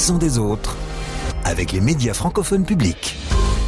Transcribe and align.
l'accent 0.00 0.16
des 0.16 0.38
autres 0.38 0.78
avec 1.44 1.72
les 1.72 1.80
médias 1.82 2.14
francophones 2.14 2.64
publics. 2.64 3.18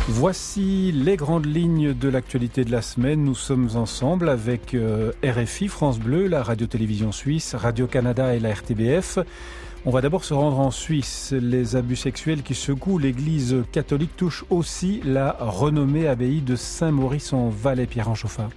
Voici 0.08 0.90
les 0.90 1.16
grandes 1.16 1.44
lignes 1.44 1.92
de 1.92 2.08
l'actualité 2.08 2.64
de 2.64 2.72
la 2.72 2.80
semaine. 2.80 3.22
Nous 3.22 3.34
sommes 3.34 3.68
ensemble 3.74 4.30
avec 4.30 4.72
euh, 4.72 5.12
RFI, 5.22 5.68
France 5.68 5.98
Bleu, 5.98 6.28
la 6.28 6.42
radio-télévision 6.42 7.12
suisse, 7.12 7.54
Radio-Canada 7.54 8.34
et 8.34 8.40
la 8.40 8.54
RTBF. 8.54 9.18
On 9.84 9.90
va 9.90 10.00
d'abord 10.00 10.24
se 10.24 10.32
rendre 10.32 10.58
en 10.58 10.70
Suisse. 10.70 11.34
Les 11.38 11.76
abus 11.76 11.96
sexuels 11.96 12.42
qui 12.42 12.54
secouent 12.54 12.96
l'église 12.96 13.56
catholique 13.70 14.16
touchent 14.16 14.46
aussi 14.48 15.02
la 15.04 15.36
renommée 15.38 16.08
abbaye 16.08 16.40
de 16.40 16.56
Saint-Maurice 16.56 17.34
en 17.34 17.50
Valais, 17.50 17.84
Pierre 17.84 18.08
Anchauffat. 18.08 18.48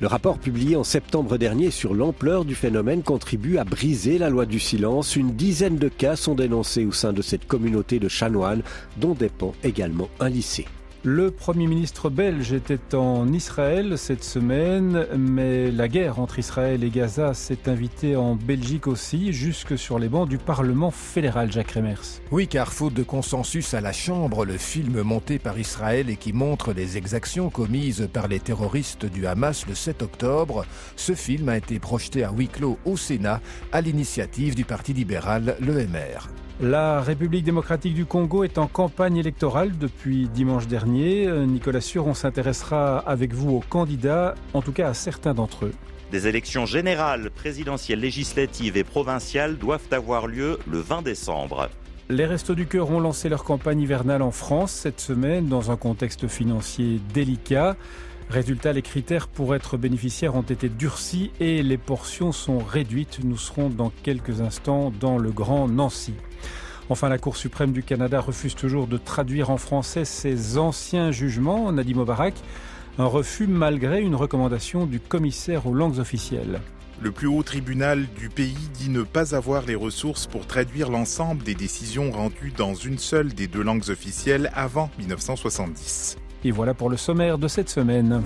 Le 0.00 0.06
rapport 0.06 0.38
publié 0.38 0.76
en 0.76 0.84
septembre 0.84 1.38
dernier 1.38 1.72
sur 1.72 1.92
l'ampleur 1.92 2.44
du 2.44 2.54
phénomène 2.54 3.02
contribue 3.02 3.58
à 3.58 3.64
briser 3.64 4.16
la 4.18 4.30
loi 4.30 4.46
du 4.46 4.60
silence. 4.60 5.16
Une 5.16 5.32
dizaine 5.32 5.76
de 5.76 5.88
cas 5.88 6.14
sont 6.14 6.36
dénoncés 6.36 6.84
au 6.84 6.92
sein 6.92 7.12
de 7.12 7.20
cette 7.20 7.48
communauté 7.48 7.98
de 7.98 8.06
chanoines 8.08 8.62
dont 8.98 9.14
dépend 9.14 9.54
également 9.64 10.08
un 10.20 10.28
lycée. 10.28 10.66
Le 11.04 11.30
Premier 11.30 11.68
ministre 11.68 12.10
belge 12.10 12.52
était 12.52 12.96
en 12.96 13.32
Israël 13.32 13.96
cette 13.96 14.24
semaine, 14.24 15.06
mais 15.16 15.70
la 15.70 15.86
guerre 15.86 16.18
entre 16.18 16.40
Israël 16.40 16.82
et 16.82 16.90
Gaza 16.90 17.34
s'est 17.34 17.68
invitée 17.68 18.16
en 18.16 18.34
Belgique 18.34 18.88
aussi, 18.88 19.32
jusque 19.32 19.78
sur 19.78 20.00
les 20.00 20.08
bancs 20.08 20.28
du 20.28 20.38
Parlement 20.38 20.90
fédéral, 20.90 21.52
Jacques 21.52 21.70
Remers. 21.70 22.20
Oui, 22.32 22.48
car 22.48 22.72
faute 22.72 22.94
de 22.94 23.04
consensus 23.04 23.74
à 23.74 23.80
la 23.80 23.92
Chambre, 23.92 24.44
le 24.44 24.58
film 24.58 25.02
monté 25.02 25.38
par 25.38 25.56
Israël 25.56 26.10
et 26.10 26.16
qui 26.16 26.32
montre 26.32 26.72
les 26.72 26.96
exactions 26.96 27.48
commises 27.48 28.08
par 28.12 28.26
les 28.26 28.40
terroristes 28.40 29.06
du 29.06 29.28
Hamas 29.28 29.68
le 29.68 29.76
7 29.76 30.02
octobre, 30.02 30.66
ce 30.96 31.14
film 31.14 31.48
a 31.48 31.58
été 31.58 31.78
projeté 31.78 32.24
à 32.24 32.32
huis 32.32 32.48
clos 32.48 32.76
au 32.84 32.96
Sénat 32.96 33.40
à 33.70 33.80
l'initiative 33.82 34.56
du 34.56 34.64
Parti 34.64 34.94
libéral, 34.94 35.56
l'EMR. 35.60 36.28
La 36.60 37.00
République 37.00 37.44
démocratique 37.44 37.94
du 37.94 38.04
Congo 38.04 38.42
est 38.42 38.58
en 38.58 38.66
campagne 38.66 39.16
électorale 39.16 39.78
depuis 39.78 40.26
dimanche 40.26 40.66
dernier. 40.66 41.30
Nicolas 41.46 41.80
Sûr, 41.80 42.08
on 42.08 42.14
s'intéressera 42.14 42.98
avec 42.98 43.32
vous 43.32 43.50
aux 43.50 43.60
candidats, 43.68 44.34
en 44.54 44.60
tout 44.60 44.72
cas 44.72 44.88
à 44.88 44.94
certains 44.94 45.34
d'entre 45.34 45.66
eux. 45.66 45.72
Des 46.10 46.26
élections 46.26 46.66
générales, 46.66 47.30
présidentielles, 47.30 48.00
législatives 48.00 48.76
et 48.76 48.82
provinciales 48.82 49.56
doivent 49.56 49.86
avoir 49.92 50.26
lieu 50.26 50.58
le 50.68 50.80
20 50.80 51.02
décembre. 51.02 51.68
Les 52.08 52.26
Restos 52.26 52.56
du 52.56 52.66
Cœur 52.66 52.90
ont 52.90 52.98
lancé 52.98 53.28
leur 53.28 53.44
campagne 53.44 53.80
hivernale 53.80 54.22
en 54.22 54.32
France 54.32 54.72
cette 54.72 54.98
semaine 54.98 55.46
dans 55.46 55.70
un 55.70 55.76
contexte 55.76 56.26
financier 56.26 57.00
délicat. 57.14 57.76
Résultat, 58.30 58.74
les 58.74 58.82
critères 58.82 59.26
pour 59.26 59.54
être 59.54 59.78
bénéficiaire 59.78 60.34
ont 60.34 60.42
été 60.42 60.68
durcis 60.68 61.30
et 61.40 61.62
les 61.62 61.78
portions 61.78 62.30
sont 62.30 62.58
réduites. 62.58 63.20
Nous 63.24 63.38
serons 63.38 63.70
dans 63.70 63.90
quelques 64.02 64.42
instants 64.42 64.92
dans 65.00 65.16
le 65.16 65.30
Grand 65.30 65.66
Nancy. 65.66 66.12
Enfin, 66.90 67.08
la 67.08 67.16
Cour 67.16 67.38
suprême 67.38 67.72
du 67.72 67.82
Canada 67.82 68.20
refuse 68.20 68.54
toujours 68.54 68.86
de 68.86 68.98
traduire 68.98 69.48
en 69.48 69.56
français 69.56 70.04
ses 70.04 70.58
anciens 70.58 71.10
jugements, 71.10 71.72
Nadim 71.72 71.96
Mobarak. 71.96 72.34
Un 72.98 73.06
refus 73.06 73.46
malgré 73.46 74.02
une 74.02 74.14
recommandation 74.14 74.84
du 74.84 75.00
commissaire 75.00 75.66
aux 75.66 75.74
langues 75.74 75.98
officielles. 75.98 76.60
Le 77.00 77.12
plus 77.12 77.28
haut 77.28 77.42
tribunal 77.42 78.06
du 78.18 78.28
pays 78.28 78.68
dit 78.74 78.90
ne 78.90 79.02
pas 79.02 79.36
avoir 79.36 79.64
les 79.64 79.76
ressources 79.76 80.26
pour 80.26 80.46
traduire 80.46 80.90
l'ensemble 80.90 81.44
des 81.44 81.54
décisions 81.54 82.10
rendues 82.10 82.52
dans 82.54 82.74
une 82.74 82.98
seule 82.98 83.32
des 83.32 83.46
deux 83.46 83.62
langues 83.62 83.88
officielles 83.88 84.50
avant 84.54 84.90
1970. 84.98 86.18
Et 86.44 86.50
voilà 86.50 86.74
pour 86.74 86.90
le 86.90 86.96
sommaire 86.96 87.38
de 87.38 87.48
cette 87.48 87.68
semaine. 87.68 88.22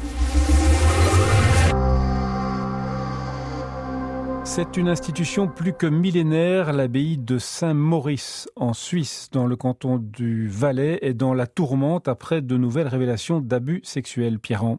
C'est 4.45 4.77
une 4.77 4.89
institution 4.89 5.49
plus 5.49 5.73
que 5.73 5.87
millénaire, 5.87 6.75
l'abbaye 6.75 7.17
de 7.17 7.39
Saint-Maurice 7.39 8.49
en 8.55 8.75
Suisse, 8.75 9.31
dans 9.33 9.47
le 9.47 9.57
canton 9.57 9.97
du 9.97 10.47
Valais, 10.47 10.99
et 11.01 11.15
dans 11.15 11.33
la 11.33 11.47
tourmente 11.47 12.07
après 12.07 12.43
de 12.43 12.57
nouvelles 12.59 12.89
révélations 12.89 13.41
d'abus 13.41 13.81
sexuels. 13.83 14.39
Pierrand. 14.39 14.79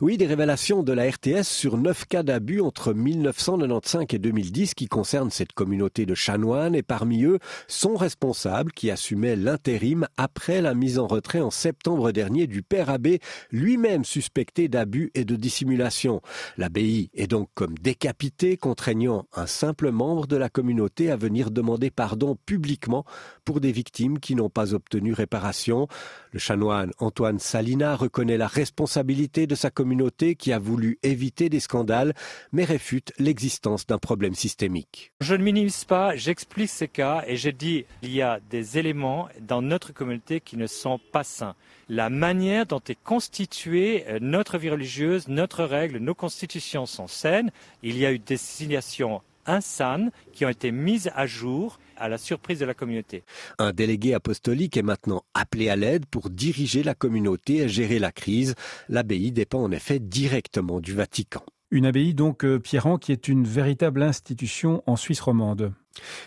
Oui, 0.00 0.16
des 0.16 0.26
révélations 0.26 0.82
de 0.82 0.92
la 0.92 1.08
RTS 1.10 1.44
sur 1.44 1.76
neuf 1.76 2.06
cas 2.06 2.22
d'abus 2.22 2.60
entre 2.60 2.92
1995 2.92 4.06
et 4.10 4.18
2010 4.18 4.74
qui 4.74 4.86
concernent 4.86 5.30
cette 5.30 5.52
communauté 5.52 6.06
de 6.06 6.14
chanoines 6.14 6.74
et 6.74 6.82
parmi 6.82 7.24
eux, 7.24 7.38
son 7.68 7.96
responsable 7.96 8.72
qui 8.72 8.90
assumait 8.90 9.36
l'intérim 9.36 10.06
après 10.16 10.60
la 10.60 10.74
mise 10.74 10.98
en 10.98 11.06
retrait 11.06 11.40
en 11.40 11.50
septembre 11.50 12.12
dernier 12.12 12.46
du 12.46 12.62
père 12.62 12.90
abbé, 12.90 13.20
lui-même 13.50 14.04
suspecté 14.04 14.68
d'abus 14.68 15.10
et 15.14 15.24
de 15.24 15.36
dissimulation. 15.36 16.20
L'abbaye 16.56 17.10
est 17.14 17.26
donc 17.26 17.48
comme 17.54 17.76
décapitée, 17.78 18.56
contraignant 18.56 19.26
un 19.34 19.46
simple 19.46 19.90
membre 19.90 20.26
de 20.26 20.36
la 20.36 20.48
communauté 20.48 21.10
à 21.10 21.16
venir 21.16 21.50
demander 21.50 21.90
pardon 21.90 22.36
publiquement 22.46 23.04
pour 23.44 23.60
des 23.60 23.72
victimes 23.72 24.18
qui 24.18 24.34
n'ont 24.34 24.50
pas 24.50 24.74
obtenu 24.74 25.12
réparation. 25.12 25.88
Le 26.32 26.38
chanoine 26.38 26.92
Antoine 26.98 27.38
Salina 27.38 27.96
reconnaît 27.96 28.36
la 28.36 28.46
responsabilité 28.46 29.46
de 29.46 29.54
sa 29.60 29.70
communauté 29.70 30.34
qui 30.34 30.52
a 30.52 30.58
voulu 30.58 30.98
éviter 31.02 31.48
des 31.48 31.60
scandales, 31.60 32.14
mais 32.52 32.64
réfute 32.64 33.12
l'existence 33.18 33.86
d'un 33.86 33.98
problème 33.98 34.34
systémique. 34.34 35.12
Je 35.20 35.34
ne 35.34 35.44
minimise 35.44 35.84
pas, 35.84 36.16
j'explique 36.16 36.70
ces 36.70 36.88
cas 36.88 37.22
et 37.26 37.36
je 37.36 37.50
dis 37.50 37.84
qu'il 38.00 38.12
y 38.12 38.22
a 38.22 38.40
des 38.50 38.78
éléments 38.78 39.28
dans 39.40 39.62
notre 39.62 39.92
communauté 39.92 40.40
qui 40.40 40.56
ne 40.56 40.66
sont 40.66 40.98
pas 41.12 41.24
sains. 41.24 41.54
La 41.88 42.08
manière 42.08 42.66
dont 42.66 42.80
est 42.88 43.02
constituée 43.02 44.04
euh, 44.08 44.18
notre 44.20 44.58
vie 44.58 44.70
religieuse, 44.70 45.28
notre 45.28 45.64
règle, 45.64 45.98
nos 45.98 46.14
constitutions 46.14 46.86
sont 46.86 47.08
saines. 47.08 47.50
Il 47.82 47.98
y 47.98 48.06
a 48.06 48.12
eu 48.12 48.18
des 48.18 48.36
signations 48.36 49.22
insanes 49.46 50.10
qui 50.32 50.44
ont 50.44 50.48
été 50.48 50.72
mises 50.72 51.10
à 51.14 51.26
jour 51.26 51.78
à 51.96 52.08
la 52.08 52.18
surprise 52.18 52.58
de 52.58 52.64
la 52.64 52.74
communauté. 52.74 53.22
Un 53.58 53.72
délégué 53.72 54.14
apostolique 54.14 54.76
est 54.76 54.82
maintenant 54.82 55.22
appelé 55.34 55.68
à 55.68 55.76
l'aide 55.76 56.06
pour 56.06 56.30
diriger 56.30 56.82
la 56.82 56.94
communauté 56.94 57.58
et 57.58 57.68
gérer 57.68 57.98
la 57.98 58.12
crise. 58.12 58.54
L'abbaye 58.88 59.32
dépend 59.32 59.62
en 59.62 59.70
effet 59.70 59.98
directement 59.98 60.80
du 60.80 60.94
Vatican. 60.94 61.44
Une 61.70 61.86
abbaye 61.86 62.14
donc, 62.14 62.44
euh, 62.44 62.58
Pierrand, 62.58 62.98
qui 62.98 63.12
est 63.12 63.28
une 63.28 63.44
véritable 63.44 64.02
institution 64.02 64.82
en 64.86 64.96
Suisse 64.96 65.20
romande. 65.20 65.72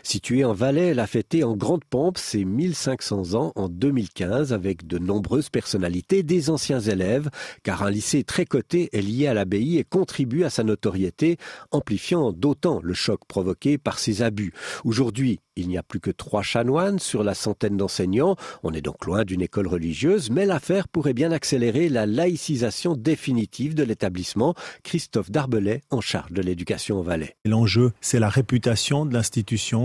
Située 0.04 0.44
en 0.44 0.54
Valais, 0.54 0.88
elle 0.88 1.00
a 1.00 1.08
fêté 1.08 1.44
en 1.44 1.56
grande 1.56 1.84
pompe 1.86 2.18
ses 2.18 2.46
1500 2.46 3.34
ans 3.34 3.52
en 3.56 3.70
2015 3.70 4.54
avec 4.54 4.86
de 4.88 4.98
nombreuses 4.98 5.50
personnalités 5.50 6.24
des 6.24 6.50
anciens 6.50 6.80
élèves, 6.80 7.30
car 7.64 7.84
un 7.84 7.90
lycée 7.90 8.24
très 8.24 8.46
coté 8.46 8.90
est 8.94 9.02
lié 9.02 9.28
à 9.28 9.34
l'abbaye 9.34 9.78
et 9.78 9.84
contribue 9.84 10.44
à 10.44 10.50
sa 10.50 10.64
notoriété, 10.64 11.38
amplifiant 11.72 12.32
d'autant 12.32 12.80
le 12.84 12.94
choc 12.94 13.22
provoqué 13.28 13.78
par 13.78 14.00
ses 14.00 14.22
abus. 14.22 14.54
Aujourd'hui, 14.84 15.40
il 15.56 15.68
n'y 15.68 15.78
a 15.78 15.84
plus 15.84 16.00
que 16.00 16.10
trois 16.10 16.42
chanoines 16.42 17.00
sur 17.00 17.24
la 17.24 17.36
centaine 17.36 17.78
d'enseignants. 17.78 18.36
On 18.64 18.74
est 18.74 18.82
donc 18.82 19.06
loin 19.06 19.24
d'une 19.24 19.42
école 19.42 19.68
religieuse, 19.68 20.32
mais 20.32 20.46
l'affaire 20.46 20.88
pourrait 20.88 21.14
bien 21.14 21.32
accélérer 21.32 21.90
la 21.90 22.06
laïcisation 22.06 22.96
définitive 22.96 23.76
de 23.76 23.84
l'établissement. 23.84 24.56
Christophe 24.84 25.30
Darbelay, 25.30 25.82
en 25.92 26.02
charge 26.02 26.32
de 26.32 26.42
l'éducation 26.42 27.00
au 27.00 27.04
Valais. 27.04 27.36
L'enjeu, 27.46 27.92
c'est 28.02 28.20
la 28.20 28.30
réputation 28.30 29.06
de 29.06 29.14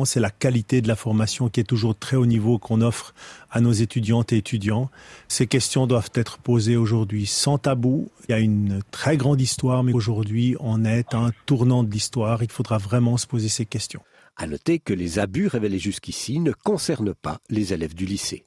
c'est 0.04 0.20
la 0.20 0.30
qualité 0.30 0.80
de 0.80 0.88
la 0.88 0.96
formation 0.96 1.48
qui 1.48 1.60
est 1.60 1.64
toujours 1.64 1.96
très 1.96 2.16
haut 2.16 2.26
niveau 2.26 2.58
qu'on 2.58 2.80
offre 2.80 3.14
à 3.50 3.60
nos 3.60 3.72
étudiantes 3.72 4.32
et 4.32 4.36
étudiants. 4.36 4.90
Ces 5.28 5.46
questions 5.46 5.86
doivent 5.86 6.10
être 6.14 6.38
posées 6.38 6.76
aujourd'hui 6.76 7.26
sans 7.26 7.58
tabou. 7.58 8.10
Il 8.28 8.32
y 8.32 8.34
a 8.34 8.38
une 8.38 8.80
très 8.90 9.16
grande 9.16 9.40
histoire, 9.40 9.84
mais 9.84 9.92
aujourd'hui, 9.92 10.56
on 10.60 10.84
est 10.84 11.14
à 11.14 11.18
un 11.18 11.30
tournant 11.46 11.82
de 11.82 11.90
l'histoire. 11.90 12.42
Il 12.42 12.50
faudra 12.50 12.78
vraiment 12.78 13.16
se 13.16 13.26
poser 13.26 13.48
ces 13.48 13.66
questions. 13.66 14.00
À 14.36 14.46
noter 14.46 14.78
que 14.78 14.92
les 14.92 15.18
abus 15.18 15.48
révélés 15.48 15.78
jusqu'ici 15.78 16.38
ne 16.40 16.52
concernent 16.52 17.14
pas 17.14 17.38
les 17.50 17.72
élèves 17.72 17.94
du 17.94 18.06
lycée. 18.06 18.44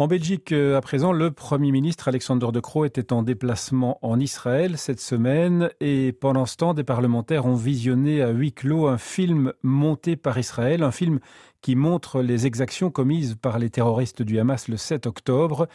En 0.00 0.06
Belgique, 0.06 0.52
euh, 0.52 0.76
à 0.76 0.80
présent, 0.80 1.10
le 1.10 1.32
Premier 1.32 1.72
ministre 1.72 2.06
Alexander 2.06 2.46
De 2.52 2.60
Croo 2.60 2.84
était 2.84 3.12
en 3.12 3.24
déplacement 3.24 3.98
en 4.02 4.20
Israël 4.20 4.78
cette 4.78 5.00
semaine 5.00 5.70
et 5.80 6.12
pendant 6.12 6.46
ce 6.46 6.56
temps, 6.56 6.72
des 6.72 6.84
parlementaires 6.84 7.46
ont 7.46 7.56
visionné 7.56 8.22
à 8.22 8.30
huis 8.30 8.52
clos 8.52 8.86
un 8.86 8.96
film 8.96 9.52
monté 9.64 10.14
par 10.14 10.38
Israël, 10.38 10.84
un 10.84 10.92
film 10.92 11.18
qui 11.60 11.76
montre 11.76 12.22
les 12.22 12.46
exactions 12.46 12.90
commises 12.90 13.36
par 13.40 13.58
les 13.58 13.70
terroristes 13.70 14.22
du 14.22 14.38
Hamas 14.38 14.68
le 14.68 14.76
7 14.76 15.06
octobre. 15.06 15.68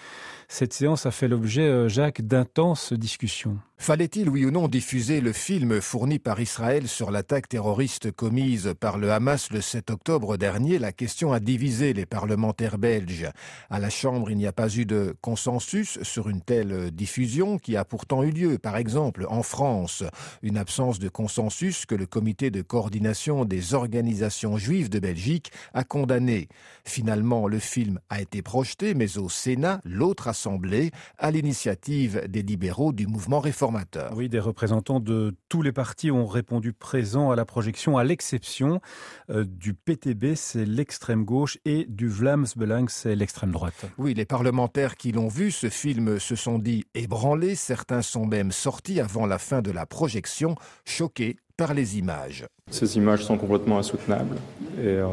Cette 0.47 0.74
séance 0.74 1.06
a 1.06 1.12
fait 1.12 1.27
l'objet, 1.27 1.68
euh, 1.68 1.89
Jacques, 1.89 2.21
d'intenses 2.21 2.94
discussions. 2.94 3.57
Fallait-il, 3.83 4.30
oui 4.30 4.45
ou 4.45 4.51
non, 4.51 4.69
diffuser 4.69 5.19
le 5.19 5.33
film 5.33 5.81
fourni 5.81 6.18
par 6.18 6.39
Israël 6.39 6.88
sur 6.88 7.12
l'attaque 7.12 7.50
terroriste 7.50 8.13
commise 8.13 8.74
par 8.80 8.97
le 8.97 9.12
Hamas 9.12 9.51
le 9.51 9.59
7 9.59 9.89
octobre 9.89 10.38
dernier? 10.38 10.80
La 10.80 10.94
question 10.94 11.33
a 11.33 11.41
divisé 11.41 11.91
les 11.91 12.06
parlementaires 12.06 12.77
belges. 12.77 13.30
À 13.69 13.80
la 13.80 13.89
Chambre, 13.89 14.31
il 14.31 14.38
n'y 14.38 14.47
a 14.47 14.53
pas 14.53 14.74
eu 14.74 14.85
de 14.85 15.18
consensus 15.19 16.01
sur 16.01 16.30
une 16.30 16.39
telle 16.39 16.91
diffusion 16.91 17.57
qui 17.57 17.75
a 17.75 17.83
pourtant 17.83 18.24
eu 18.24 18.31
lieu. 18.31 18.57
Par 18.57 18.77
exemple, 18.77 19.25
en 19.30 19.44
France, 19.44 20.06
une 20.44 20.57
absence 20.57 21.00
de 21.00 21.09
consensus 21.09 21.85
que 21.85 21.95
le 21.95 22.06
comité 22.06 22.51
de 22.51 22.62
coordination 22.62 23.44
des 23.44 23.74
organisations 23.74 24.57
juives 24.57 24.89
de 24.89 25.00
Belgique 25.00 25.51
a 25.73 25.83
condamné. 25.83 26.47
Finalement, 26.85 27.47
le 27.47 27.59
film 27.59 27.99
a 28.09 28.21
été 28.21 28.41
projeté, 28.41 28.93
mais 28.93 29.17
au 29.17 29.29
Sénat, 29.29 29.81
l'autre 29.83 30.27
assemblée, 30.27 30.91
à 31.17 31.31
l'initiative 31.31 32.23
des 32.27 32.41
libéraux 32.41 32.93
du 32.93 33.07
mouvement 33.07 33.39
réformateur. 33.39 34.13
Oui, 34.15 34.29
des 34.29 34.39
représentants 34.39 34.99
de 34.99 35.35
tous 35.49 35.61
les 35.61 35.71
partis 35.71 36.11
ont 36.11 36.27
répondu 36.27 36.73
présent 36.73 37.31
à 37.31 37.35
la 37.35 37.45
projection, 37.45 37.97
à 37.97 38.03
l'exception 38.03 38.81
euh, 39.29 39.43
du 39.45 39.73
PTB, 39.73 40.35
c'est 40.35 40.65
l'extrême 40.65 41.25
gauche, 41.25 41.57
et 41.65 41.85
du 41.87 42.07
Vlaams 42.07 42.47
Belang, 42.55 42.87
c'est 42.89 43.15
l'extrême 43.15 43.51
droite. 43.51 43.85
Oui, 43.97 44.13
les 44.13 44.25
parlementaires 44.25 44.95
qui 44.95 45.11
l'ont 45.11 45.27
vu, 45.27 45.51
ce 45.51 45.69
film, 45.69 46.19
se 46.19 46.35
sont 46.35 46.59
dit 46.59 46.85
ébranlés. 46.93 47.55
Certains 47.55 48.01
sont 48.01 48.25
même 48.25 48.51
sortis 48.51 48.99
avant 48.99 49.25
la 49.25 49.37
fin 49.37 49.61
de 49.61 49.71
la 49.71 49.85
projection, 49.85 50.55
choqués 50.85 51.37
par 51.57 51.73
les 51.73 51.97
images. 52.00 52.45
Ces 52.71 52.97
images 52.97 53.23
sont 53.23 53.38
complètement 53.38 53.77
insoutenables 53.77 54.38
et, 54.77 54.88
euh, 54.88 55.07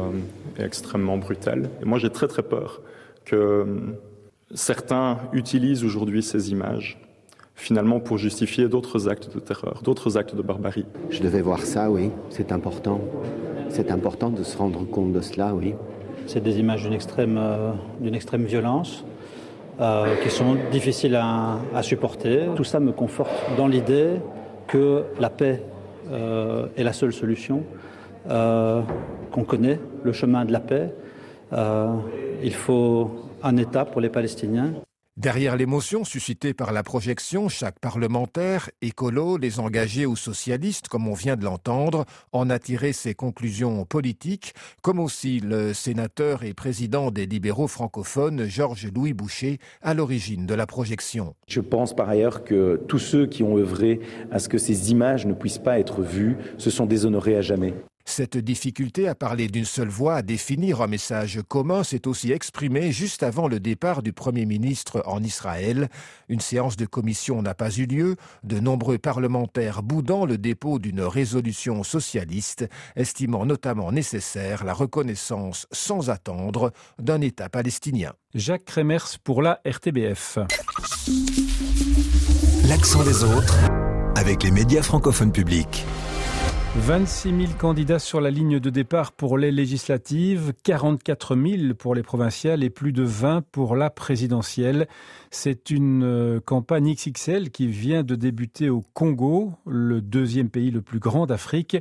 et 0.57 0.63
extrêmement 0.63 1.17
brutales. 1.17 1.69
Et 1.81 1.85
moi, 1.85 1.99
j'ai 1.99 2.09
très 2.09 2.27
très 2.27 2.41
peur 2.41 2.81
que 3.25 3.35
euh, 3.35 3.65
certains 4.53 5.19
utilisent 5.33 5.83
aujourd'hui 5.83 6.23
ces 6.23 6.51
images 6.51 6.97
finalement 7.55 7.99
pour 7.99 8.17
justifier 8.17 8.67
d'autres 8.67 9.07
actes 9.07 9.31
de 9.31 9.39
terreur, 9.39 9.81
d'autres 9.83 10.17
actes 10.17 10.35
de 10.35 10.41
barbarie. 10.41 10.85
Je 11.11 11.21
devais 11.21 11.41
voir 11.41 11.59
ça, 11.59 11.91
oui, 11.91 12.09
c'est 12.29 12.51
important. 12.51 13.01
C'est 13.69 13.91
important 13.91 14.31
de 14.31 14.41
se 14.43 14.57
rendre 14.57 14.83
compte 14.85 15.13
de 15.13 15.21
cela, 15.21 15.53
oui. 15.53 15.75
C'est 16.25 16.41
des 16.41 16.59
images 16.59 16.83
d'une 16.83 16.93
extrême, 16.93 17.37
euh, 17.37 17.71
d'une 17.99 18.15
extrême 18.15 18.45
violence 18.45 19.05
euh, 19.79 20.15
qui 20.23 20.31
sont 20.31 20.57
difficiles 20.71 21.15
à, 21.15 21.59
à, 21.73 21.83
supporter. 21.83 22.47
Tout 22.55 22.63
ça 22.63 22.79
me 22.79 22.91
conforte 22.91 23.31
dans 23.57 23.67
l'idée 23.67 24.15
que 24.67 25.03
la 25.19 25.29
paix 25.29 25.63
euh, 26.11 26.67
est 26.75 26.83
la 26.83 26.93
seule 26.93 27.13
solution, 27.13 27.63
euh, 28.29 28.81
qu'on 29.31 29.43
connaît 29.43 29.79
le 30.03 30.13
chemin 30.13 30.45
de 30.45 30.51
la 30.51 30.59
paix. 30.59 30.93
Euh, 31.53 31.95
il 32.43 32.53
faut 32.53 33.29
un 33.43 33.57
État 33.57 33.85
pour 33.85 34.01
les 34.01 34.09
Palestiniens. 34.09 34.73
Derrière 35.17 35.57
l'émotion 35.57 36.05
suscitée 36.05 36.53
par 36.53 36.71
la 36.71 36.83
projection, 36.83 37.49
chaque 37.49 37.79
parlementaire, 37.79 38.69
écolo, 38.81 39.35
les 39.35 39.59
engagés 39.59 40.05
ou 40.05 40.15
socialistes, 40.15 40.87
comme 40.87 41.05
on 41.05 41.13
vient 41.13 41.35
de 41.35 41.43
l'entendre, 41.43 42.05
en 42.31 42.49
a 42.49 42.59
tiré 42.59 42.93
ses 42.93 43.13
conclusions 43.13 43.83
politiques, 43.83 44.53
comme 44.81 45.01
aussi 45.01 45.41
le 45.41 45.73
sénateur 45.73 46.43
et 46.43 46.53
président 46.53 47.11
des 47.11 47.25
libéraux 47.25 47.67
francophones, 47.67 48.45
Georges-Louis 48.45 49.11
Boucher, 49.11 49.59
à 49.81 49.93
l'origine 49.93 50.45
de 50.45 50.53
la 50.53 50.65
projection. 50.65 51.35
Je 51.45 51.59
pense 51.59 51.93
par 51.93 52.07
ailleurs 52.07 52.45
que 52.45 52.81
tous 52.87 52.99
ceux 52.99 53.27
qui 53.27 53.43
ont 53.43 53.57
œuvré 53.57 53.99
à 54.31 54.39
ce 54.39 54.47
que 54.47 54.57
ces 54.57 54.91
images 54.91 55.25
ne 55.25 55.33
puissent 55.33 55.57
pas 55.57 55.77
être 55.77 56.03
vues 56.03 56.37
se 56.57 56.69
sont 56.69 56.85
déshonorés 56.85 57.35
à 57.35 57.41
jamais. 57.41 57.73
Cette 58.13 58.37
difficulté 58.37 59.07
à 59.07 59.15
parler 59.15 59.47
d'une 59.47 59.63
seule 59.63 59.87
voix, 59.87 60.15
à 60.15 60.21
définir 60.21 60.81
un 60.81 60.87
message 60.87 61.39
commun, 61.47 61.81
s'est 61.85 62.09
aussi 62.09 62.33
exprimée 62.33 62.91
juste 62.91 63.23
avant 63.23 63.47
le 63.47 63.61
départ 63.61 64.03
du 64.03 64.11
Premier 64.11 64.45
ministre 64.45 65.01
en 65.05 65.23
Israël. 65.23 65.87
Une 66.27 66.41
séance 66.41 66.75
de 66.75 66.85
commission 66.85 67.41
n'a 67.41 67.53
pas 67.53 67.71
eu 67.71 67.85
lieu, 67.85 68.17
de 68.43 68.59
nombreux 68.59 68.97
parlementaires 68.97 69.81
boudant 69.81 70.25
le 70.25 70.37
dépôt 70.37 70.77
d'une 70.77 70.99
résolution 70.99 71.83
socialiste, 71.83 72.67
estimant 72.97 73.45
notamment 73.45 73.93
nécessaire 73.93 74.65
la 74.65 74.73
reconnaissance 74.73 75.65
sans 75.71 76.09
attendre 76.09 76.73
d'un 76.99 77.21
État 77.21 77.47
palestinien. 77.47 78.11
Jacques 78.35 78.65
Kremers 78.65 79.19
pour 79.23 79.41
la 79.41 79.61
RTBF. 79.65 80.37
L'accent 82.67 83.05
des 83.05 83.23
autres 83.23 83.57
avec 84.17 84.43
les 84.43 84.51
médias 84.51 84.83
francophones 84.83 85.31
publics. 85.31 85.85
26 86.77 87.29
000 87.47 87.51
candidats 87.59 87.99
sur 87.99 88.21
la 88.21 88.31
ligne 88.31 88.57
de 88.57 88.69
départ 88.69 89.11
pour 89.11 89.37
les 89.37 89.51
législatives, 89.51 90.53
44 90.63 91.35
000 91.35 91.73
pour 91.73 91.95
les 91.95 92.01
provinciales 92.01 92.63
et 92.63 92.69
plus 92.69 92.93
de 92.93 93.03
20 93.03 93.41
pour 93.51 93.75
la 93.75 93.89
présidentielle. 93.89 94.87
C'est 95.31 95.69
une 95.69 96.39
campagne 96.45 96.93
XXL 96.93 97.49
qui 97.51 97.67
vient 97.67 98.03
de 98.03 98.15
débuter 98.15 98.69
au 98.69 98.85
Congo, 98.93 99.51
le 99.65 99.99
deuxième 99.99 100.49
pays 100.49 100.71
le 100.71 100.81
plus 100.81 100.99
grand 100.99 101.25
d'Afrique. 101.25 101.75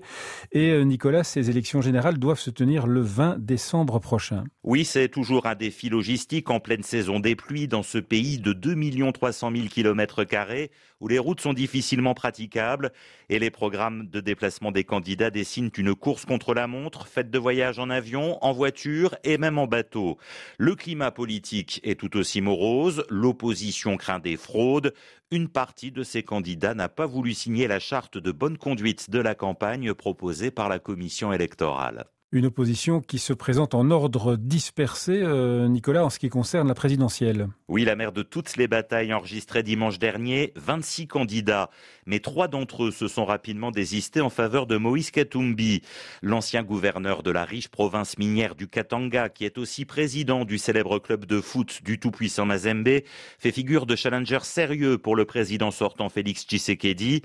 Et 0.51 0.85
Nicolas, 0.85 1.23
ces 1.23 1.51
élections 1.51 1.83
générales 1.83 2.19
doivent 2.19 2.41
se 2.41 2.51
tenir 2.51 2.89
le 2.89 3.01
20 3.01 3.39
décembre 3.39 4.01
prochain. 4.01 4.43
Oui, 4.65 4.85
c'est 4.85 5.09
toujours 5.09 5.47
un 5.47 5.55
défi 5.55 5.89
logistique 5.89 6.51
en 6.51 6.59
pleine 6.59 6.83
saison 6.83 7.21
des 7.21 7.37
pluies 7.37 7.69
dans 7.69 7.85
ce 7.85 7.99
pays 7.99 8.39
de 8.39 8.53
2 8.53 8.75
300 9.13 9.53
000 9.55 9.69
km 9.69 10.25
carrés 10.25 10.73
où 11.01 11.09
les 11.09 11.19
routes 11.19 11.41
sont 11.41 11.53
difficilement 11.53 12.15
praticables 12.15 12.93
et 13.29 13.39
les 13.39 13.51
programmes 13.51 14.09
de 14.09 14.21
déplacement 14.21 14.71
des 14.71 14.80
candidats 14.85 15.31
dessinent 15.31 15.71
une 15.77 15.95
course 15.95 16.25
contre 16.25 16.55
la 16.55 16.67
montre, 16.67 17.07
faite 17.07 17.31
de 17.31 17.39
voyages 17.39 17.79
en 17.79 17.91
avion, 17.91 18.43
en 18.45 18.53
voiture 18.53 19.15
et 19.25 19.39
même 19.39 19.59
en 19.59 19.67
bateau. 19.67 20.19
Le 20.59 20.75
climat 20.75 21.11
politique 21.11 21.81
est 21.83 21.99
tout 21.99 22.17
aussi 22.17 22.41
morose, 22.41 23.05
l'opposition 23.09 23.97
craint 23.97 24.19
des 24.19 24.37
fraudes, 24.37 24.95
une 25.31 25.49
partie 25.49 25.93
de 25.93 26.03
ces 26.03 26.23
candidats 26.23 26.75
n'a 26.75 26.89
pas 26.89 27.07
voulu 27.07 27.35
signer 27.35 27.69
la 27.69 27.79
charte 27.79 28.19
de 28.19 28.33
bonne 28.33 28.59
conduite 28.59 29.11
de 29.11 29.21
la 29.21 29.35
campagne 29.35 29.95
proposée 29.95 30.51
par 30.51 30.69
la 30.69 30.79
commission 30.79 31.33
électorale. 31.33 32.07
Une 32.33 32.47
opposition 32.47 33.01
qui 33.01 33.19
se 33.19 33.33
présente 33.33 33.75
en 33.75 33.91
ordre 33.91 34.37
dispersé, 34.37 35.21
euh, 35.21 35.67
Nicolas, 35.67 36.05
en 36.05 36.11
ce 36.11 36.21
qui 36.21 36.29
concerne 36.29 36.69
la 36.69 36.75
présidentielle. 36.75 37.49
Oui, 37.67 37.85
la 37.85 37.97
mère 37.97 38.13
de 38.13 38.23
toutes 38.23 38.57
les 38.57 38.69
batailles 38.69 39.13
enregistrées 39.13 39.65
dimanche 39.65 39.99
dernier, 39.99 40.53
26 40.55 41.09
candidats, 41.09 41.71
mais 42.07 42.21
trois 42.21 42.47
d'entre 42.47 42.85
eux 42.85 42.91
se 42.93 43.09
sont 43.09 43.25
rapidement 43.25 43.73
désistés 43.73 44.21
en 44.21 44.31
faveur 44.31 44.69
de 44.69 44.77
Moïse 44.77 45.11
Katumbi, 45.11 45.83
l'ancien 46.23 46.63
gouverneur 46.63 47.25
de 47.25 47.33
la 47.33 47.45
riche 47.45 47.67
province 47.67 48.17
minière 48.17 48.55
du 48.55 48.69
Katanga, 48.69 49.29
qui 49.29 49.45
est 49.45 49.59
aussi 49.59 49.85
président 49.85 50.45
du 50.45 50.59
célèbre 50.59 51.01
club 51.01 51.25
de 51.25 51.41
foot 51.41 51.81
du 51.83 51.99
tout-puissant 51.99 52.45
Mazembe, 52.45 53.01
fait 53.41 53.51
figure 53.51 53.87
de 53.87 53.97
challenger 53.97 54.39
sérieux 54.45 54.99
pour 54.99 55.17
le 55.17 55.25
président 55.25 55.73
sortant 55.73 56.09
Félix 56.09 56.47
Tshisekedi. 56.47 57.23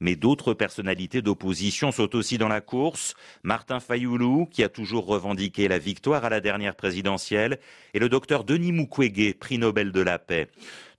Mais 0.00 0.14
d'autres 0.14 0.54
personnalités 0.54 1.22
d'opposition 1.22 1.90
sont 1.90 2.14
aussi 2.14 2.38
dans 2.38 2.48
la 2.48 2.60
course. 2.60 3.14
Martin 3.42 3.80
Fayoulou, 3.80 4.47
qui 4.50 4.62
a 4.62 4.68
toujours 4.68 5.06
revendiqué 5.06 5.68
la 5.68 5.78
victoire 5.78 6.24
à 6.24 6.30
la 6.30 6.40
dernière 6.40 6.74
présidentielle, 6.74 7.58
et 7.94 7.98
le 7.98 8.08
docteur 8.08 8.44
Denis 8.44 8.72
Mukwege, 8.72 9.34
prix 9.34 9.58
Nobel 9.58 9.92
de 9.92 10.00
la 10.00 10.18
paix. 10.18 10.48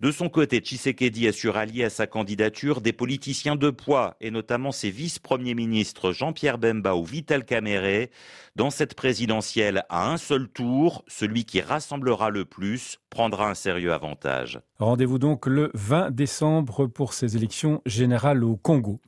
De 0.02 0.12
son 0.12 0.30
côté, 0.30 0.60
Tshisekedi 0.60 1.28
assure 1.28 1.58
allier 1.58 1.84
à 1.84 1.90
sa 1.90 2.08
candidature 2.08 2.80
des 2.80 2.94
politiciens 2.94 3.58
de 3.58 3.70
poids, 3.70 4.16
et 4.22 4.32
notamment 4.32 4.72
ses 4.72 4.92
vice-premiers 4.92 5.56
ministres 5.56 6.14
Jean-Pierre 6.14 6.58
Bemba 6.58 6.96
ou 6.96 7.04
Vital 7.04 7.44
Kamere. 7.44 8.08
Dans 8.56 8.70
cette 8.70 8.94
présidentielle, 8.94 9.84
à 9.90 10.10
un 10.10 10.16
seul 10.16 10.48
tour, 10.48 11.04
celui 11.08 11.44
qui 11.44 11.60
rassemblera 11.60 12.30
le 12.30 12.46
plus 12.46 12.98
prendra 13.10 13.50
un 13.50 13.56
sérieux 13.56 13.92
avantage. 13.92 14.62
Rendez-vous 14.80 15.20
donc 15.20 15.48
le 15.48 15.70
20 15.74 16.12
décembre 16.12 16.88
pour 16.88 17.14
ces 17.14 17.36
élections 17.36 17.82
générales 17.86 18.46
au 18.46 18.56
Congo. 18.56 19.02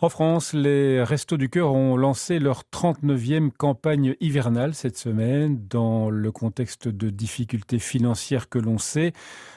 En 0.00 0.08
France, 0.08 0.54
les 0.54 1.02
Restos 1.02 1.36
du 1.36 1.50
Cœur 1.50 1.74
ont 1.74 1.96
lancé 1.96 2.38
leur 2.38 2.62
39e 2.72 3.50
campagne 3.50 4.16
hivernale 4.20 4.74
cette 4.74 4.96
semaine 4.96 5.66
dans 5.68 6.08
le 6.08 6.32
contexte 6.32 6.88
de 6.88 7.10
difficultés 7.10 7.78
financières 7.78 8.48
que 8.48 8.58
l'on 8.58 8.78
sait. 8.78 9.12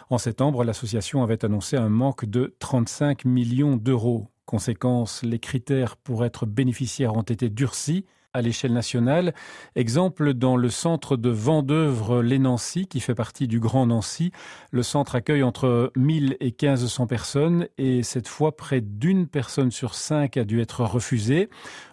En 0.09 0.17
septembre, 0.17 0.63
l'association 0.63 1.23
avait 1.23 1.43
annoncé 1.43 1.77
un 1.77 1.89
manque 1.89 2.25
de 2.25 2.55
35 2.59 3.25
millions 3.25 3.75
d'euros. 3.75 4.27
Conséquence, 4.45 5.23
les 5.23 5.39
critères 5.39 5.97
pour 5.97 6.23
être 6.23 6.45
bénéficiaire 6.45 7.15
ont 7.15 7.23
été 7.23 7.49
durcis 7.49 8.05
à 8.35 8.41
l'échelle 8.41 8.73
nationale. 8.73 9.33
Exemple 9.75 10.33
dans 10.33 10.57
le 10.57 10.69
centre 10.69 11.15
de 11.15 11.29
Vendœuvre 11.29 12.21
les 12.21 12.37
Nancy 12.37 12.85
qui 12.85 12.99
fait 12.99 13.15
partie 13.15 13.47
du 13.47 13.59
Grand 13.59 13.87
Nancy. 13.87 14.31
Le 14.71 14.83
centre 14.83 15.15
accueille 15.15 15.41
entre 15.41 15.91
1000 15.95 16.37
et 16.41 16.53
1500 16.61 17.07
personnes 17.07 17.67
et 17.77 18.03
cette 18.03 18.27
fois 18.27 18.55
près 18.55 18.81
d'une 18.81 19.25
personne 19.27 19.71
sur 19.71 19.95
cinq 19.95 20.37
a 20.37 20.43
dû 20.43 20.61
être 20.61 20.83
refusée. 20.83 21.49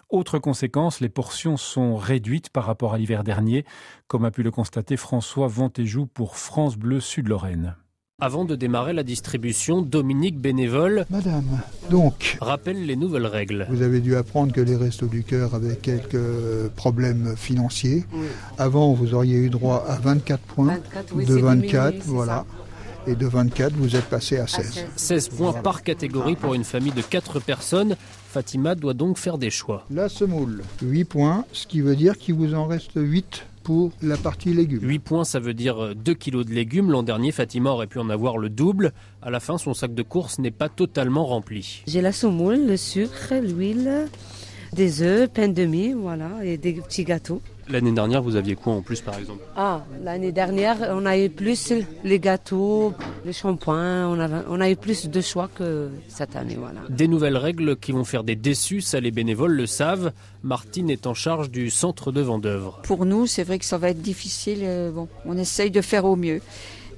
Autre 0.09 0.37
conséquence, 0.37 0.99
les 0.99 1.09
portions 1.09 1.57
sont 1.57 1.95
réduites 1.95 2.49
par 2.49 2.65
rapport 2.65 2.93
à 2.93 2.97
l'hiver 2.97 3.23
dernier, 3.23 3.65
comme 4.07 4.25
a 4.25 4.31
pu 4.31 4.43
le 4.43 4.51
constater 4.51 4.97
François 4.97 5.47
Ventéjou 5.47 6.05
pour 6.05 6.35
France 6.37 6.77
Bleu 6.77 6.99
Sud-Lorraine. 6.99 7.75
Avant 8.23 8.45
de 8.45 8.55
démarrer 8.55 8.93
la 8.93 9.03
distribution, 9.03 9.81
Dominique 9.81 10.39
Bénévole 10.39 11.05
Madame, 11.09 11.59
donc, 11.89 12.37
rappelle 12.39 12.85
les 12.85 12.95
nouvelles 12.95 13.25
règles. 13.25 13.67
Vous 13.69 13.81
avez 13.81 13.99
dû 13.99 14.15
apprendre 14.15 14.53
que 14.53 14.61
les 14.61 14.77
Restos 14.77 15.07
du 15.07 15.25
Cœur 15.25 15.53
avaient 15.53 15.75
quelques 15.75 16.69
problèmes 16.77 17.35
financiers. 17.35 18.05
Oui. 18.13 18.27
Avant, 18.57 18.93
vous 18.93 19.13
auriez 19.13 19.35
eu 19.35 19.49
droit 19.49 19.83
à 19.89 19.97
24 19.97 20.39
points. 20.39 20.67
24, 20.67 21.13
oui, 21.13 21.25
de 21.25 21.35
24, 21.35 21.95
voilà. 22.05 22.45
Et 23.07 23.15
de 23.15 23.27
24, 23.27 23.73
vous 23.73 23.97
êtes 23.97 24.05
passé 24.05 24.37
à 24.37 24.47
16. 24.47 24.85
16 24.95 25.27
points 25.27 25.47
voilà. 25.47 25.61
par 25.61 25.83
catégorie 25.83 26.37
pour 26.37 26.53
une 26.53 26.63
famille 26.63 26.93
de 26.93 27.01
4 27.01 27.41
personnes. 27.41 27.97
Fatima 28.29 28.75
doit 28.75 28.93
donc 28.93 29.17
faire 29.17 29.37
des 29.37 29.49
choix. 29.49 29.85
La 29.91 30.07
semoule, 30.07 30.63
8 30.81 31.03
points, 31.03 31.43
ce 31.51 31.67
qui 31.67 31.81
veut 31.81 31.97
dire 31.97 32.17
qu'il 32.17 32.35
vous 32.35 32.53
en 32.53 32.67
reste 32.67 32.91
8 32.95 33.43
pour 33.63 33.91
la 34.01 34.17
partie 34.17 34.53
légumes. 34.53 34.81
8 34.83 34.99
points, 34.99 35.23
ça 35.23 35.39
veut 35.39 35.53
dire 35.53 35.95
2 35.95 36.13
kilos 36.13 36.45
de 36.45 36.51
légumes. 36.51 36.91
L'an 36.91 37.03
dernier, 37.03 37.31
Fatima 37.31 37.71
aurait 37.71 37.87
pu 37.87 37.99
en 37.99 38.09
avoir 38.09 38.37
le 38.37 38.49
double. 38.49 38.91
À 39.21 39.29
la 39.29 39.39
fin, 39.39 39.57
son 39.57 39.73
sac 39.73 39.93
de 39.93 40.03
course 40.03 40.39
n'est 40.39 40.51
pas 40.51 40.69
totalement 40.69 41.25
rempli. 41.25 41.83
J'ai 41.87 42.01
la 42.01 42.11
semoule, 42.11 42.65
le 42.67 42.77
sucre, 42.77 43.33
l'huile, 43.41 44.07
des 44.73 45.01
œufs, 45.01 45.29
pain 45.29 45.47
de 45.47 45.65
mie, 45.65 45.93
voilà, 45.93 46.29
et 46.43 46.57
des 46.57 46.73
petits 46.73 47.05
gâteaux. 47.05 47.41
L'année 47.69 47.91
dernière, 47.91 48.21
vous 48.21 48.35
aviez 48.35 48.55
quoi 48.55 48.73
en 48.73 48.81
plus, 48.81 49.01
par 49.01 49.17
exemple? 49.17 49.43
Ah, 49.55 49.83
l'année 50.03 50.31
dernière, 50.31 50.77
on 50.91 51.05
a 51.05 51.17
eu 51.17 51.29
plus 51.29 51.73
les 52.03 52.19
gâteaux, 52.19 52.93
les 53.25 53.33
shampoings, 53.33 54.07
on 54.07 54.19
a, 54.19 54.29
on 54.49 54.59
a 54.59 54.69
eu 54.69 54.75
plus 54.75 55.07
de 55.07 55.21
choix 55.21 55.49
que 55.53 55.89
cette 56.07 56.35
année, 56.35 56.55
voilà. 56.59 56.81
Des 56.89 57.07
nouvelles 57.07 57.37
règles 57.37 57.77
qui 57.77 57.91
vont 57.91 58.03
faire 58.03 58.23
des 58.23 58.35
déçus, 58.35 58.81
ça 58.81 58.99
les 58.99 59.11
bénévoles 59.11 59.53
le 59.53 59.65
savent. 59.65 60.11
Martine 60.43 60.89
est 60.89 61.07
en 61.07 61.13
charge 61.13 61.49
du 61.49 61.69
centre 61.69 62.11
de 62.11 62.21
Vendœuvre. 62.21 62.81
Pour 62.83 63.05
nous, 63.05 63.27
c'est 63.27 63.43
vrai 63.43 63.59
que 63.59 63.65
ça 63.65 63.77
va 63.77 63.89
être 63.89 64.01
difficile. 64.01 64.59
Euh, 64.63 64.91
bon, 64.91 65.07
on 65.25 65.37
essaye 65.37 65.71
de 65.71 65.81
faire 65.81 66.05
au 66.05 66.15
mieux. 66.15 66.41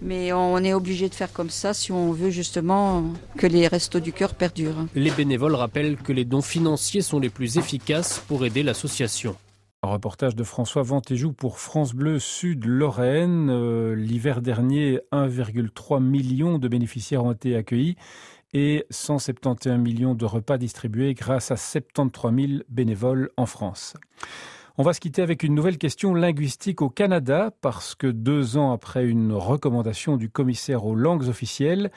Mais 0.01 0.33
on 0.33 0.57
est 0.57 0.73
obligé 0.73 1.07
de 1.07 1.15
faire 1.15 1.31
comme 1.31 1.49
ça 1.49 1.73
si 1.73 1.91
on 1.91 2.11
veut 2.11 2.29
justement 2.29 3.03
que 3.37 3.47
les 3.47 3.67
restos 3.67 4.01
du 4.01 4.11
cœur 4.11 4.33
perdurent. 4.33 4.87
Les 4.93 5.09
bénévoles 5.11 5.55
rappellent 5.55 5.95
que 5.95 6.11
les 6.11 6.25
dons 6.25 6.41
financiers 6.41 7.01
sont 7.01 7.19
les 7.19 7.29
plus 7.29 7.57
efficaces 7.57 8.21
pour 8.27 8.45
aider 8.45 8.61
l'association. 8.61 9.35
Un 9.85 9.89
reportage 9.89 10.35
de 10.35 10.43
François 10.43 10.81
Ventéjou 10.81 11.31
pour 11.31 11.59
France 11.59 11.93
Bleu 11.93 12.17
Sud 12.17 12.65
Lorraine. 12.65 13.51
Euh, 13.51 13.93
l'hiver 13.93 14.41
dernier, 14.41 14.99
1,3 15.11 16.01
million 16.01 16.57
de 16.57 16.67
bénéficiaires 16.67 17.23
ont 17.23 17.33
été 17.33 17.55
accueillis 17.55 17.95
et 18.55 18.87
171 18.89 19.77
millions 19.77 20.15
de 20.15 20.25
repas 20.25 20.57
distribués 20.57 21.13
grâce 21.13 21.51
à 21.51 21.55
73 21.55 22.33
000 22.33 22.63
bénévoles 22.67 23.29
en 23.37 23.45
France. 23.45 23.93
On 24.79 24.81
va 24.81 24.91
se 24.91 24.99
quitter 24.99 25.21
avec 25.21 25.43
une 25.43 25.53
nouvelle 25.53 25.77
question 25.77 26.15
linguistique 26.15 26.81
au 26.81 26.89
Canada 26.89 27.51
parce 27.61 27.93
que 27.93 28.07
deux 28.07 28.57
ans 28.57 28.71
après 28.71 29.05
une 29.05 29.33
recommandation 29.33 30.17
du 30.17 30.31
commissaire 30.31 30.83
aux 30.85 30.95
langues 30.95 31.27
officielles, 31.27 31.91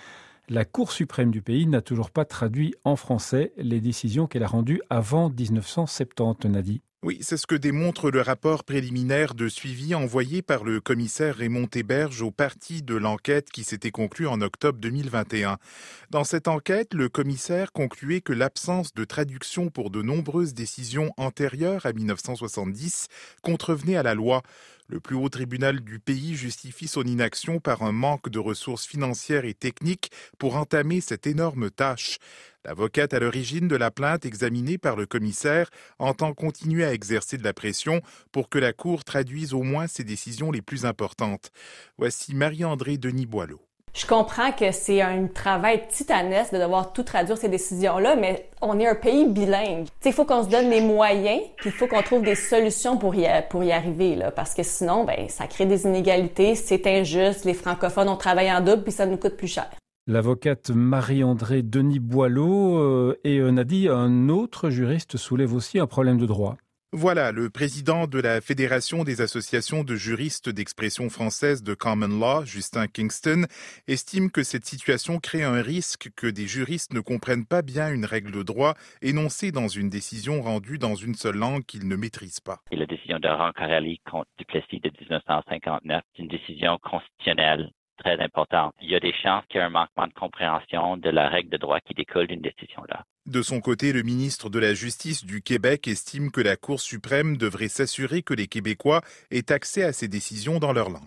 la 0.49 0.65
Cour 0.65 0.93
suprême 0.93 1.31
du 1.31 1.43
pays 1.43 1.67
n'a 1.67 1.83
toujours 1.83 2.11
pas 2.11 2.25
traduit 2.25 2.75
en 2.85 2.97
français 2.97 3.53
les 3.57 3.81
décisions 3.81 4.27
qu'elle 4.27 4.43
a 4.43 4.49
rendues 4.49 4.81
avant 4.89 5.31
1970, 5.31 6.49
Nadi. 6.49 6.83
Oui, 7.05 7.19
c'est 7.21 7.37
ce 7.37 7.47
que 7.47 7.55
démontre 7.55 8.11
le 8.11 8.21
rapport 8.21 8.65
préliminaire 8.65 9.35
de 9.35 9.49
suivi 9.49 9.95
envoyé 9.95 10.43
par 10.43 10.65
le 10.65 10.81
commissaire 10.81 11.37
Raymond 11.37 11.69
Héberge 11.73 12.23
au 12.23 12.33
parti 12.33 12.83
de 12.83 12.97
l'enquête 12.97 13.51
qui 13.51 13.63
s'était 13.63 13.93
conclue 13.93 14.27
en 14.27 14.41
octobre 14.41 14.81
2021. 14.81 15.59
Dans 16.11 16.25
cette 16.25 16.49
enquête, 16.49 16.95
le 16.95 17.09
commissaire 17.09 17.71
concluait 17.71 18.21
que 18.21 18.33
l'absence 18.33 18.95
de 18.95 19.05
traduction 19.05 19.71
pour 19.71 19.91
de 19.91 20.03
nombreuses 20.03 20.55
décisions 20.55 21.13
antérieures 21.19 21.87
à 21.87 21.93
1970 21.93 23.07
contrevenait 23.43 23.97
à 23.97 24.03
la 24.03 24.17
loi. 24.17 24.43
Le 24.91 25.01
plus 25.01 25.17
haut 25.17 25.29
tribunal 25.29 25.81
du 25.81 25.99
pays 25.99 26.35
justifie 26.35 26.89
son 26.89 27.03
inaction 27.03 27.61
par 27.61 27.83
un 27.83 27.93
manque 27.93 28.31
de 28.31 28.39
ressources 28.39 28.87
financières 28.87 29.45
et 29.45 29.53
techniques 29.53 30.11
pour 30.39 30.57
entamer 30.57 31.03
cette 31.03 31.27
énorme 31.27 31.71
tâche. 31.71 32.19
L'avocate 32.65 33.13
à 33.13 33.21
l'origine 33.21 33.69
de 33.69 33.77
la 33.77 33.91
plainte 33.91 34.25
examinée 34.25 34.79
par 34.79 34.97
le 34.97 35.05
commissaire 35.05 35.71
entend 35.99 36.33
continuer 36.33 36.87
à 36.87 36.95
exercer 36.95 37.37
de 37.37 37.45
la 37.45 37.53
pression 37.53 38.01
pour 38.33 38.49
que 38.49 38.59
la 38.59 38.73
Cour 38.73 39.05
traduise 39.05 39.53
au 39.53 39.63
moins 39.63 39.89
ses 39.89 40.05
décisions 40.05 40.51
les 40.51 40.63
plus 40.63 40.87
importantes. 40.87 41.51
Voici 41.99 42.35
Marie-André 42.35 42.97
Denis 42.97 43.27
Boileau. 43.27 43.68
Je 43.95 44.07
comprends 44.07 44.53
que 44.53 44.71
c'est 44.73 45.01
un 45.01 45.27
travail 45.27 45.83
titanesque 45.89 46.53
de 46.53 46.59
devoir 46.59 46.93
tout 46.93 47.03
traduire 47.03 47.37
ces 47.37 47.49
décisions-là, 47.49 48.17
mais 48.17 48.49
on 48.61 48.79
est 48.79 48.87
un 48.87 48.95
pays 48.95 49.27
bilingue. 49.27 49.87
Il 50.05 50.13
faut 50.13 50.25
qu'on 50.25 50.45
se 50.45 50.49
donne 50.49 50.71
les 50.71 50.81
moyens, 50.81 51.43
puis 51.57 51.71
il 51.71 51.73
faut 51.73 51.87
qu'on 51.87 52.03
trouve 52.03 52.23
des 52.23 52.35
solutions 52.35 52.97
pour 52.97 53.15
y, 53.15 53.27
arriver, 53.27 54.19
parce 54.35 54.55
que 54.55 54.63
sinon, 54.63 55.05
ben, 55.05 55.29
ça 55.29 55.47
crée 55.47 55.67
des 55.67 55.85
inégalités, 55.85 56.55
c'est 56.55 56.87
injuste, 56.87 57.45
les 57.45 57.55
francophones, 57.55 58.09
ont 58.09 58.17
travaillé 58.17 58.53
en 58.53 58.61
double, 58.61 58.83
puis 58.83 58.93
ça 58.93 59.07
nous 59.07 59.17
coûte 59.17 59.37
plus 59.37 59.49
cher. 59.49 59.69
L'avocate 60.07 60.71
Marie-André 60.71 61.63
Denis 61.63 61.99
Boileau 61.99 62.79
euh, 62.79 63.21
et 63.25 63.41
euh, 63.41 63.51
Nadi, 63.51 63.89
un 63.91 64.31
autre 64.31 64.71
juriste 64.71 65.19
soulève 65.19 65.53
aussi 65.53 65.79
un 65.79 65.87
problème 65.87 66.17
de 66.17 66.25
droit. 66.25 66.57
Voilà, 66.95 67.33
le 67.33 67.51
président 67.51 68.07
de 68.07 68.19
la 68.19 68.41
Fédération 68.41 69.05
des 69.05 69.21
associations 69.21 69.85
de 69.85 69.95
juristes 69.95 70.49
d'expression 70.49 71.11
française 71.11 71.63
de 71.63 71.75
Common 71.75 72.19
Law, 72.19 72.47
Justin 72.47 72.87
Kingston, 72.87 73.45
estime 73.89 74.31
que 74.31 74.43
cette 74.43 74.65
situation 74.65 75.19
crée 75.19 75.43
un 75.45 75.61
risque 75.61 76.09
que 76.17 76.27
des 76.27 76.47
juristes 76.47 76.95
ne 76.95 77.01
comprennent 77.01 77.45
pas 77.45 77.61
bien 77.61 77.93
une 77.93 78.07
règle 78.07 78.33
de 78.33 78.43
droit 78.43 78.73
énoncée 79.03 79.53
dans 79.53 79.69
une 79.69 79.91
décision 79.91 80.41
rendue 80.41 80.79
dans 80.79 80.95
une 80.95 81.15
seule 81.15 81.37
langue 81.37 81.67
qu'ils 81.67 81.87
ne 81.89 81.95
maîtrisent 81.95 82.41
pas. 82.41 82.61
La 82.73 82.87
décision 82.87 83.19
de 83.19 83.29
contre 84.11 84.31
Duplessis 84.39 84.81
de 84.81 84.91
1959, 84.99 86.03
c'est 86.17 86.23
une 86.23 86.29
décision 86.29 86.79
constitutionnelle 86.79 87.71
très 87.99 88.19
importante. 88.21 88.75
Il 88.81 88.91
y 88.91 88.95
a 88.95 89.01
des 89.01 89.13
chances 89.13 89.45
qu'il 89.49 89.61
y 89.61 89.63
ait 89.63 89.67
un 89.67 89.71
manquement 89.71 90.07
de 90.07 90.13
compréhension 90.13 90.97
de 90.97 91.11
la 91.11 91.29
règle 91.29 91.51
de 91.51 91.57
droit 91.57 91.81
qui 91.81 91.95
découle 91.95 92.27
d'une 92.27 92.41
décision-là. 92.41 93.05
De 93.27 93.43
son 93.43 93.61
côté, 93.61 93.93
le 93.93 94.03
ministre 94.03 94.49
de 94.49 94.59
la 94.59 94.73
Justice 94.73 95.25
du 95.25 95.43
Québec 95.43 95.87
estime 95.87 96.31
que 96.31 96.41
la 96.41 96.57
Cour 96.57 96.81
suprême 96.81 97.37
devrait 97.37 97.69
s'assurer 97.69 98.23
que 98.23 98.33
les 98.33 98.47
Québécois 98.47 99.03
aient 99.31 99.53
accès 99.53 99.83
à 99.83 99.93
ces 99.93 100.09
décisions 100.09 100.59
dans 100.59 100.73
leur 100.73 100.89
langue. 100.89 101.03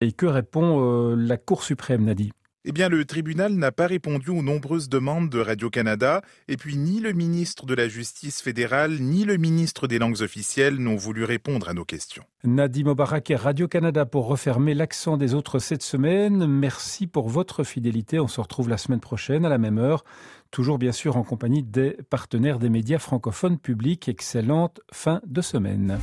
Et 0.00 0.12
que 0.12 0.26
répond 0.26 0.80
euh, 0.82 1.14
la 1.14 1.36
Cour 1.36 1.62
suprême, 1.62 2.04
Nadi? 2.04 2.32
Eh 2.64 2.72
bien, 2.72 2.88
le 2.88 3.04
tribunal 3.04 3.54
n'a 3.54 3.72
pas 3.72 3.86
répondu 3.86 4.30
aux 4.30 4.42
nombreuses 4.42 4.88
demandes 4.88 5.30
de 5.30 5.40
Radio-Canada, 5.40 6.22
et 6.48 6.56
puis 6.56 6.76
ni 6.76 7.00
le 7.00 7.12
ministre 7.12 7.64
de 7.64 7.74
la 7.74 7.88
Justice 7.88 8.42
fédérale, 8.42 8.98
ni 9.00 9.24
le 9.24 9.38
ministre 9.38 9.86
des 9.86 9.98
langues 9.98 10.20
officielles 10.20 10.76
n'ont 10.76 10.96
voulu 10.96 11.24
répondre 11.24 11.68
à 11.68 11.74
nos 11.74 11.84
questions. 11.84 12.24
Nadim 12.44 12.86
Obarak 12.86 13.30
et 13.30 13.36
Radio-Canada 13.36 14.04
pour 14.04 14.26
refermer 14.26 14.74
l'accent 14.74 15.16
des 15.16 15.34
autres 15.34 15.58
cette 15.58 15.82
semaine. 15.82 16.46
Merci 16.46 17.06
pour 17.06 17.28
votre 17.28 17.64
fidélité. 17.64 18.20
On 18.20 18.28
se 18.28 18.40
retrouve 18.40 18.68
la 18.68 18.78
semaine 18.78 19.00
prochaine 19.00 19.44
à 19.44 19.48
la 19.48 19.58
même 19.58 19.78
heure, 19.78 20.04
toujours 20.50 20.78
bien 20.78 20.92
sûr 20.92 21.16
en 21.16 21.22
compagnie 21.22 21.62
des 21.62 21.96
partenaires 22.10 22.58
des 22.58 22.70
médias 22.70 22.98
francophones 22.98 23.58
publics. 23.58 24.08
Excellente 24.08 24.80
fin 24.92 25.20
de 25.26 25.40
semaine. 25.40 25.98